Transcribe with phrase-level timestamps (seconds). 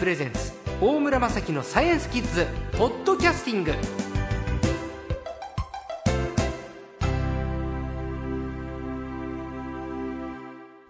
[0.00, 2.46] プレゼンツ大村雅樹のサイエンスキッズ
[2.78, 3.74] ポッドキャスティング。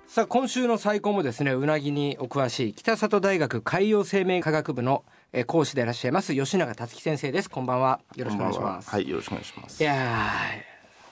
[0.07, 7.51] さあ今週の最高もですねうなぎにお詳しい北里大学海洋生命科学部のえ講師でいらっしゃいます吉永達樹先生です。
[7.51, 8.01] こんばんは。
[8.15, 8.91] よろしくお願いします。
[8.91, 9.01] は。
[9.01, 9.83] いよろしくお願いします。
[9.83, 10.31] いや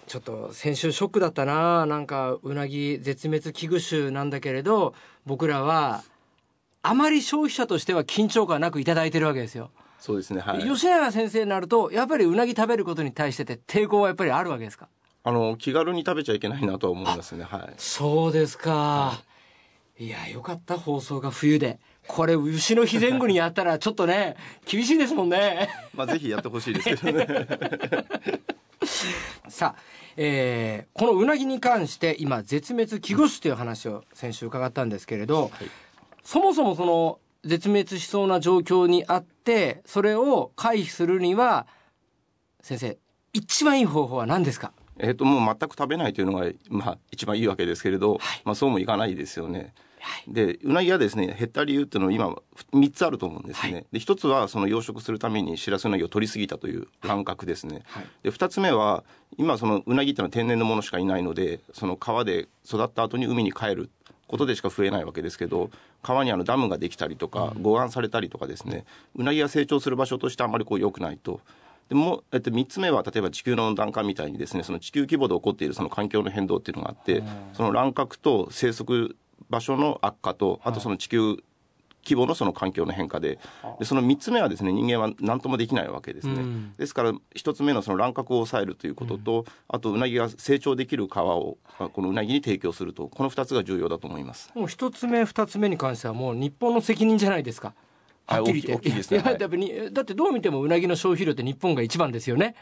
[0.07, 1.85] ちょっと先週ショックだったな。
[1.85, 4.95] なんかうなぎ絶滅危惧種なんだけれど
[5.27, 6.05] 僕らは
[6.83, 9.71] あまり消費者としては緊張感なくいただいてるわけですよ。
[9.99, 14.89] そうですね、はい、吉永先生になるとやっぱりうなぎ食べることに対してて抵抗はやっぱりあるわけですか？
[15.25, 17.45] あの気軽に食べちゃいけないなとは思いますね。
[17.45, 17.75] はい。
[17.77, 19.23] そうですか、は
[19.99, 21.81] い、いやよかった放送が冬で。
[22.07, 25.69] これ牛の日前後にやったらちょっとね 厳しいですもんね。
[25.93, 27.47] まあぜひやってほしいですけどね。
[29.49, 29.81] さあ、
[30.17, 35.51] えー、このうなぎに関して今絶滅危惧種という話を先週伺ったんですけれど、はい
[36.25, 41.67] そもそもその絶滅しそうな状況にあってそれを回避するには
[42.61, 42.99] 先生
[43.33, 44.73] 一番いい方法は何ですか？
[44.99, 49.73] えっ、ともう全く食べないというのが、まあ、一番いいわけですけれど、はい、まあ、そうもいかないですよね。
[50.01, 52.35] はい、でうなぎはですね減った理由っていうのは今
[52.73, 53.73] 3つあると思うんですね。
[53.73, 57.83] はい、で1つはその養殖するためにしらすうなぎを取りすぎたという乱獲ですね。
[58.23, 59.05] で2つ目は
[59.37, 63.91] 今そのうなぎっていうのは天然のものしかいないのでその川で育った後に海に帰る
[64.29, 65.71] ことでしか増えないわけですけど
[66.03, 68.85] 川にあのダムができたりとか護岸されたりとかですね
[69.17, 71.41] うなぎが成長する場所としてあまりこう良くないと。
[71.89, 77.23] でも、えっと、3つ目は例えば地球の温暖化みたいにですねその地球規模で起こっているその環境の変動っていうのがあって
[77.55, 79.17] その乱獲と生息
[79.49, 81.43] 場所の悪化とあとその地球
[82.05, 83.39] 規模のその環境の変化で。
[83.79, 91.59] でその3つ目はですね人間は何ともできないわけですね、うん、ですから1つ目のその乱獲を抑えるということと、うん、あとうなぎが成長できる皮を
[91.93, 94.51] このうなぎに提供するとこの2つが重要だと思います。
[94.55, 97.75] もう1つ目2つ目に関してはもう日本の責任じゃないですか。
[98.27, 102.55] はっきり言って、はい、大きいですね、 はい、だってどう見てもうなぎの消費量って日本が一番ですよね。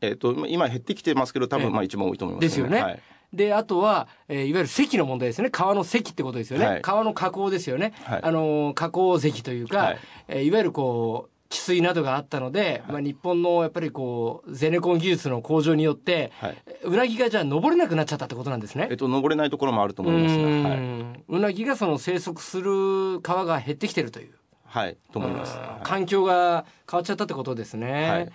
[0.00, 3.02] えっ、と今減ってきてますけど多分まあ一番多いと思います、ね、ですよね、はい
[3.34, 5.50] であとは、えー、いわゆる堰の問題ですね。
[5.50, 9.98] 川の堰ってことですよね、はい、川の河口ですよね、はい、あの河口堰というか、はい。
[10.28, 18.88] えー、いわゆるこう治水などがあったので、はい、まあ、日本のやっぱりこうゼネコン技術の向上によって、はい、うなぎがじゃあ登れなくなっちゃったってことなんですね。
[18.90, 24.30] えっと登れないところもあると思いますが、はい、うなぎがその生息する川が減ってきてるという。
[24.64, 24.96] はい。
[25.12, 25.56] と思います。
[25.84, 28.10] 環境が変わっちゃったってことですね。
[28.10, 28.32] はい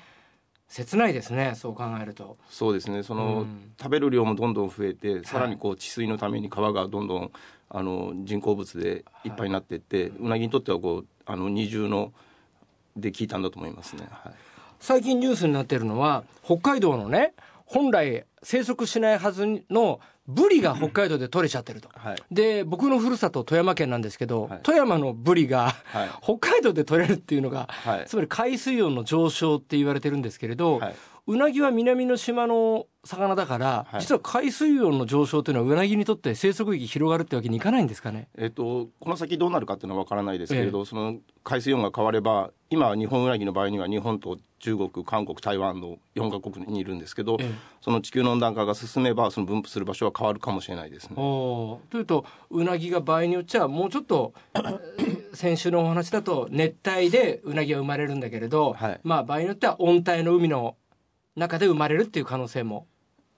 [0.69, 2.37] 切ないですねそう考えると。
[2.47, 3.01] そうですね。
[3.01, 7.31] その、うん、食べる量もどんどん増えてさらにこう治水のために川がどんどん
[7.69, 12.13] あの人工物でいっぱいになっていって、はい、うなぎにとってはこうあの二重の
[12.95, 14.33] で聞いたんだと思いますね、はい、
[14.79, 17.33] 最近ニュースになっているのは北海道のね
[17.65, 27.67] 本来生息しないはずのブリが北海道で取れちゃってると、はい、で僕のふるさと富山県なんですけど、はい、富山のブリが、はい、北海道で取れるっていうのが、
[28.05, 30.81] つまり海水温の上昇って言われてるんですけれど、
[31.29, 38.29] うなぎは南の島の魚だから、はい、実は海水温の上昇というのはうなぎにとって生息域広がるってわけにいかないんですかね？
[38.35, 51.15] えっとこの先どうなるかっていうのはわからないですけれど、ええ、その海水温が変われば今日本うなぎの場合には日本と中国韓国台湾の4カ国にいるんですけど、え、その地球の温暖化が進めばその分布する場所は変わるかもしれないですね。
[51.15, 54.33] というとうなぎが場合によっちゃもうちょっと
[55.35, 60.75] 先週のお話だと熱帯でうなぎは生まれるんだけれど、はい、まあ場合によっては温帯の海の
[61.39, 62.85] 中で生まれるっていう可能性も。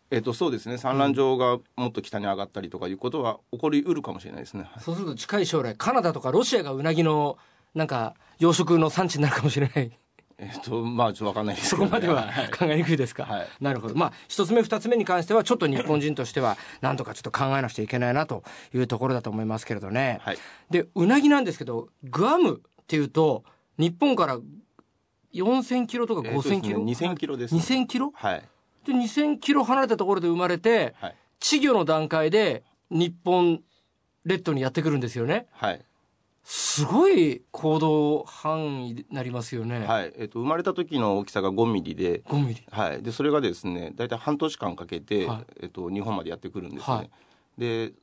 [0.10, 0.78] えっと、そうですね。
[0.78, 7.38] 産卵場がもっと北に上がったりとかいうことは起こりうるかもしれないですね、そうすると近い将来カナダとかロシアがうなぎの
[7.74, 9.92] なんか養殖の産地になるかもしれない。
[10.38, 13.96] えっとまあちょっと分かんないですね、そこまでは考えにくいですか、はい、なるほど。
[13.96, 20.38] まあ一つ目二つ目に関してはちょっと日本人としてはなんとかちょっと考えなくちゃいけないなというところだと思いますけれどね、はい、
[20.72, 23.44] でうなぎなんですけどグアムっていうと
[23.78, 24.40] 日本から
[25.34, 27.38] 4000キロとか5000キロ、えーね、2000キロ？
[27.38, 28.12] です、ね、2000キロ？
[28.14, 28.44] はい。
[28.86, 33.62] で2000キロ離れたところで生まれて、はい、稚魚の段階で日本
[34.26, 35.48] 列島にやってくるんですよね。
[35.52, 35.82] はい。
[36.44, 39.86] すごい行動範囲になりますよね。
[39.86, 42.64] はい、えっ、ー、と生まれた時の大きさが5ミリで、5ミリ。
[42.72, 43.04] はい。
[43.04, 46.96] でそれがですね、大体半年間かけて、はい、えっ、ー、と日本までやってくるんですね。
[46.96, 47.10] はい、
[47.58, 47.94] で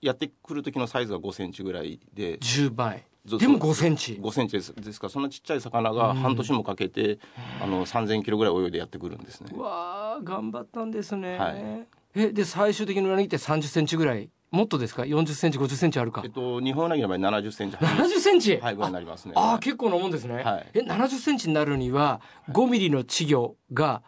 [0.00, 3.04] やってくる時のサイズが5センチぐらいで、10倍。
[3.24, 4.18] でも5センチ。
[4.20, 4.74] 5センチです。
[4.74, 7.18] ですからそんなちっちゃい魚が半年もかけて、うん、
[7.62, 9.56] あの3000キロぐらい泳いでやってくるんですね。
[9.56, 14.28] わあ頑張ったんですね、はい、えで最終的にうなぎって30センチぐらい？
[14.50, 16.22] もっとですか？40センチ50センチあるか？
[16.24, 17.76] えっと日本うなぎの場合70センチ。
[17.76, 18.56] 70センチ？
[18.56, 19.34] はいぐらいになりますね。
[19.36, 22.20] ああ結構なもんですね、はい、え70センチになるには
[22.50, 24.02] 5ミリの稚魚が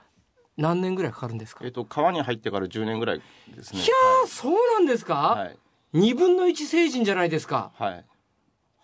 [0.57, 1.65] 何年ぐらいかかるんですか？
[1.65, 3.23] えっと川に入ってから10年ぐらい
[3.55, 3.81] ですね。
[3.81, 5.59] いや、はい、そうなんですか、はい、
[5.95, 7.71] 2分の1成人じゃないですか。
[7.77, 8.05] はい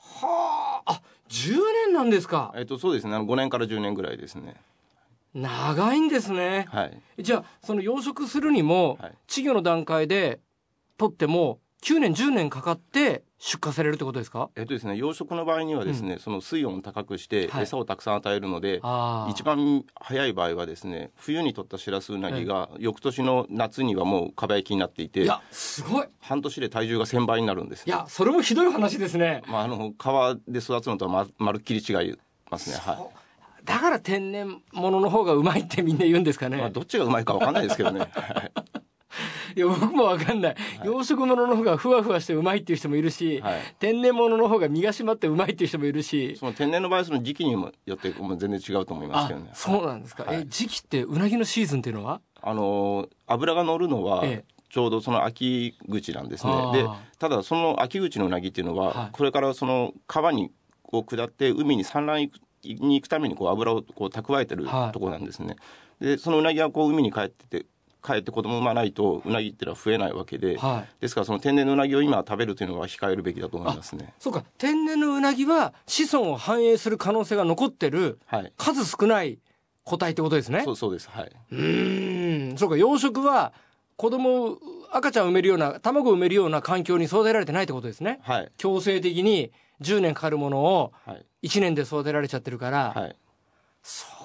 [0.00, 1.00] はあ
[2.00, 2.52] なんですか。
[2.56, 3.14] えっと、そうですね。
[3.14, 4.56] あの5年から10年ぐらいですね。
[5.35, 6.67] 長いんですね。
[6.70, 7.23] はい。
[7.23, 10.41] じゃあ、その養殖するにも、はい、稚魚の段階で
[10.97, 14.50] 取っても、9年、10年かかって出荷されるってことですか？
[14.54, 29.42] えっとですね、養殖の場合にはですね、うん、その水温を高くして餌をたくさん与えるので、はい、一番早い場合はですね、冬に取ったシラスウナギが、翌年の夏にはもうかば焼きになっていて、いや、すごい半年で体重が1000倍になるんです、ね、いや、それもひどい話ですね。
[29.48, 32.14] まあ、あの、川で育つのとはままるっきり違い
[32.50, 32.76] ますね。
[32.76, 33.64] はい。
[33.64, 36.56] だから天然物の方がうまいってみんな言うんですかね。
[36.56, 38.10] まあ、どっちがうまいかわかんないですけどね。
[39.56, 46.37] いや僕もわかんない、はい、養殖物の方がふわふわしてうまいっていう人もいるし、はい、天然物の方が身が締まってうまいっていう人もいるし。
[46.37, 49.50] その天然の場合その時期にもよっても全然違うと思いますけどね。
[49.55, 52.20] そうなんですか、はい、え時期ってうなぎのシーズンっていうのは？
[52.43, 54.61] あの油が乗るのは、ええ。
[54.70, 56.52] ちょうどその秋口なんですね。
[56.73, 56.87] で、
[57.19, 60.52] ただその秋口のうなぎっていうのは、はい、これからその川に
[60.82, 62.31] こう下って海に産卵
[62.62, 65.56] に行くためにこう油をこう蓄えてるところなんですね。
[66.00, 67.67] で、そのうなぎはこう海に帰ってて、
[68.02, 74.14] 帰って子供産まないとうなぎっていうのは増えないわけで、はい、ですからその天然のうなぎを今食べるというのは控えるべきだと思いますね。
[74.19, 74.44] そうか。
[74.58, 79.38] 天然のうなぎは子孫を繁栄する可能性が残ってる、はい、数少ない
[79.85, 80.62] 個体ってことですね。
[80.64, 81.08] そうそうです。
[81.11, 81.32] はい。
[81.52, 82.56] うん。
[82.56, 82.76] そうか。
[82.76, 83.52] 養殖は
[83.97, 84.58] 子供
[84.93, 89.52] 赤ちゃんを産めるような卵を産めるような環境に育てられてないってことですね、はい、強制的に
[89.82, 90.93] 10年かかるものを
[91.43, 93.17] 1年で育てられちゃってるから、はい、
[93.82, 94.19] そう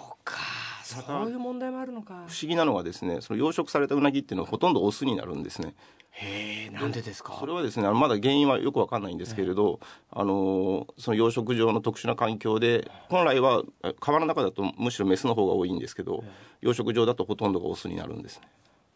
[0.93, 2.25] かそういう問題もあるのか。
[2.27, 5.73] 不思議なのはですねその養殖されたうなぎっていうのはほとんどオスになるんですね。
[6.11, 7.35] へえなんでですか？
[7.37, 13.63] それはですねまだ原因はよくわかんないんですけれど、あのその養殖場の特殊な環境で本来は
[13.99, 16.23] 川の中だとむしろメスの方が多いんですけど
[16.61, 18.47] 養殖場だとほとんどがオスになるんですね。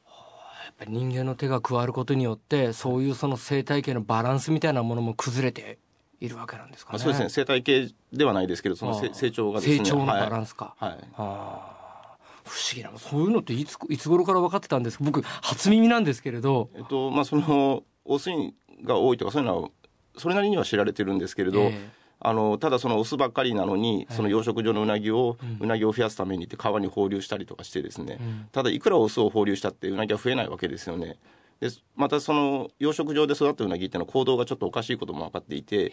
[0.06, 5.77] やっぱり人間の手が加わることによってそういうその生態系のバランスみたいなものも崩れて
[6.21, 7.00] いるわけなんですかね。
[7.00, 10.74] そうですね生態系ではないですけどその成長がですね成長のバランスか。
[10.77, 11.00] はい、はい。
[11.00, 11.06] は
[11.75, 11.79] あ
[12.50, 15.04] 不思議なそういうのっていついつ頃から分かってたんですか？
[15.06, 16.69] 僕初耳なんですけれど。
[16.75, 18.30] えっとまあそのオス
[18.84, 19.69] が多いとかそういうのは
[20.18, 21.80] それなりには知られてるんですけれど、えー、
[22.19, 31.18] あのただそのオスばっかりなのに、その養殖場のうなぎを、うなぎを増やすためにって川に放流したりとかしてですね、うん、ただいくらオスを放流したってうなぎは増えないわけですよね。
[31.60, 35.92] でまたその養殖場で育ったうなぎっていうのは行動がちょっとおかしいことも分かっていて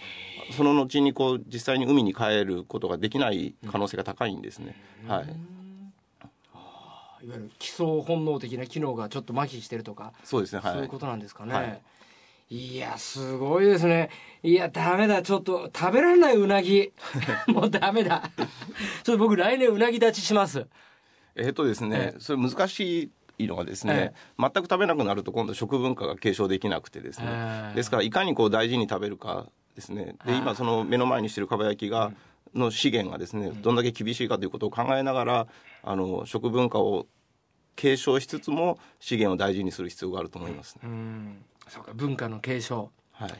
[0.56, 4.76] その後にこう実際に海に帰ることができない可能性が高いんですね。
[5.08, 5.36] はい
[7.26, 11.52] いわゆる基礎本能的な機能がちょっと麻痺してるとかそうですね、はい、そういうことなんですかね。
[11.52, 11.80] はい
[12.48, 14.08] いや、すごいですね。
[14.44, 15.20] いや、ダメだ。
[15.20, 16.92] ちょっと、食べられないうなぎ。
[17.48, 18.22] もうダメだ。
[19.02, 20.64] ちょっと僕、来年うなぎ立ちします。
[21.34, 27.72] えっとですね、それ難しいのはですね、全く食べなくなると今度食文化が継承できなくてですね。
[27.74, 30.14] ですから、いかにこう大事に食べるかですね。
[30.24, 32.12] で、今その目の前にしてるかば焼きが、
[32.54, 35.46] の資源がですね、どんだけ厳しいかということを考えながら、
[35.82, 37.06] あの、食文化を
[37.76, 41.44] 継承しつつも資源を大事にする必要があると思います、ね、うん。
[41.68, 42.90] そうか文化の継承。
[43.12, 43.30] はい。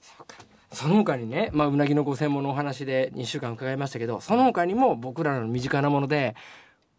[0.00, 0.36] そうか。
[0.72, 6.34] その他にね、まあ、うなぎのご専門のお話で2週間伺いましたけどその他にも僕らの身近なもので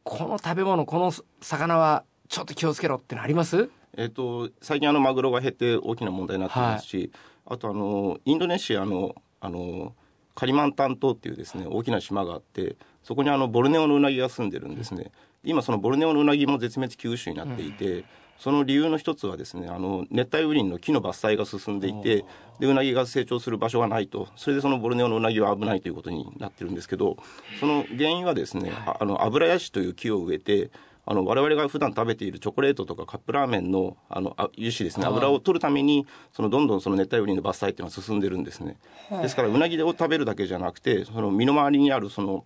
[0.04, 1.12] この食べ物この
[1.42, 3.70] 魚はちょっと気をつけろってのあります？
[3.98, 7.12] えっ、と最近あのマグロが減って大きな問題になってますし、はい、
[7.56, 9.94] あとあのインドネシアのあの
[10.36, 15.12] カリマンタン島っていうですね大きな島があってそこにあのボルネオのうなぎが住んでるんですね。
[15.44, 18.06] 今そのボルネオのうなぎも絶滅危惧種になっていて、うん、
[18.38, 22.26] その理由の一つはですねあの熱帯雨林の木の伐採が進んでいて
[22.60, 24.30] でうなぎが成長する場所がないと。
[24.36, 27.18] それでそのボルネオのうなぎは危ないということになってるんですけど
[27.60, 30.72] その原因はですね、はい、あの油ヤシという木を植えて
[31.06, 38.78] あの我々が普段食べているチョコレートとかカップラーメンのあの油脂ですね油を取るためにそのどんどんその熱帯雨林の伐採っていうのは進んでるんですね。
[39.22, 42.46] ですからうなぎを食べるだけじゃなくてその身の回りにあるその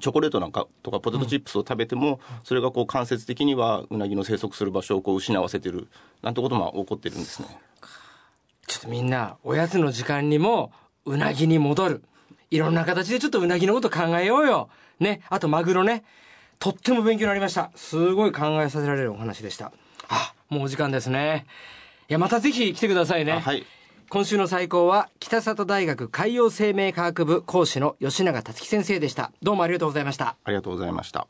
[0.00, 5.88] チョコレートなんかとかポテトチップスを食べても、それがこう間接的にはうなぎの生息する場所をこう失わせてる
[6.22, 7.48] なんてことも起こってるんですね。
[8.66, 10.72] ちょっとみんなおやつの時間にも
[11.04, 12.02] うなぎに戻る。
[12.50, 14.68] いろんな形でちょっとうなぎのこと考えようよ。
[14.98, 15.22] ね。
[15.28, 16.04] あとマグロね。
[16.58, 17.70] とっても勉強になりました。
[17.76, 19.72] すごい考えさせられるお話でした。
[20.08, 21.46] あ、もうお時間ですね。
[22.08, 23.38] いや、またぜひ来てくださいね。
[23.38, 23.64] はい。
[24.08, 29.32] 今週の最高は北里大学海洋生命科学部講師の吉永達樹先生でした。
[29.42, 30.36] どうもありがとうございました。
[30.44, 31.26] ありがとうございました。